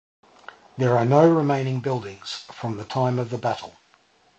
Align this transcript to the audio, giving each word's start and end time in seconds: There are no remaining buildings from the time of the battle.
There 0.79 0.97
are 0.97 1.05
no 1.05 1.31
remaining 1.31 1.79
buildings 1.79 2.47
from 2.51 2.77
the 2.77 2.85
time 2.85 3.19
of 3.19 3.29
the 3.29 3.37
battle. 3.37 3.75